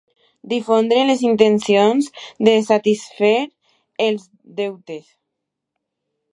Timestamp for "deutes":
4.63-5.07